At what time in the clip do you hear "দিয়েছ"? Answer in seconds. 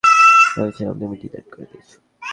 1.71-1.91